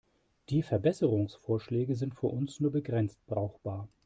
[0.49, 3.87] Die Verbesserungsvorschläge sind für uns nur begrenzt brauchbar.